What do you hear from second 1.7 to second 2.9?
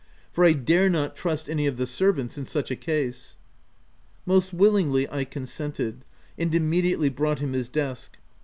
the servants in such a